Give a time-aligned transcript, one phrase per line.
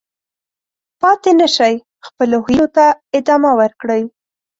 [1.01, 1.75] پاتې نه شئ،
[2.07, 2.85] خپلو هیلو ته
[3.17, 4.01] ادامه ورکړئ.